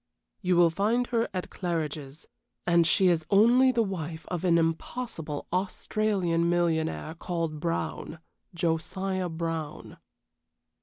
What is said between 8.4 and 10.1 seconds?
Josiah Brown."